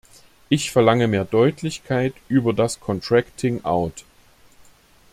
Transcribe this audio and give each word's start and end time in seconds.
Ich 0.49 0.71
verlange 0.71 1.07
mehr 1.07 1.25
Deutlichkeit 1.25 2.15
über 2.27 2.53
das 2.53 2.79
contracting 2.79 3.63
out. 3.63 4.03